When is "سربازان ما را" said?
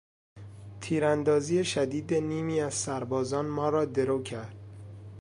2.73-3.85